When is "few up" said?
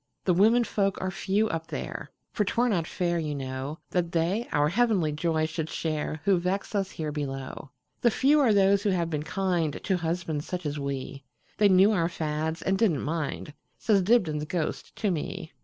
1.11-1.67